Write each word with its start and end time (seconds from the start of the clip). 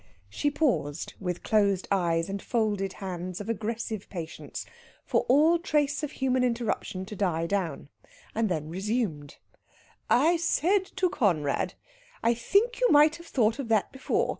She 0.31 0.49
paused, 0.49 1.13
with 1.19 1.43
closed 1.43 1.87
eyes 1.91 2.27
and 2.27 2.41
folded 2.41 2.93
hands 2.93 3.39
of 3.39 3.49
aggressive 3.49 4.09
patience, 4.09 4.65
for 5.05 5.25
all 5.29 5.59
trace 5.59 6.01
of 6.01 6.13
human 6.13 6.43
interruption 6.43 7.05
to 7.05 7.15
die 7.15 7.45
down; 7.45 7.87
then 8.33 8.67
resumed: 8.67 9.37
"I 10.09 10.37
said 10.37 10.85
to 10.95 11.07
Conrad: 11.07 11.75
'I 12.23 12.33
think 12.33 12.79
you 12.81 12.89
might 12.89 13.17
have 13.17 13.27
thought 13.27 13.59
of 13.59 13.67
that 13.67 13.91
before.' 13.91 14.29